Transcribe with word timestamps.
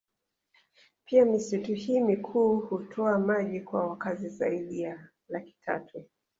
Pia 1.05 1.25
misitu 1.25 1.73
hii 1.73 1.99
mikuu 1.99 2.59
hutoa 2.59 3.19
maji 3.19 3.61
kwa 3.61 3.87
wakazi 3.87 4.29
zaidi 4.29 4.81
ya 4.81 4.99
laki 5.29 5.55
tatu 5.65 6.05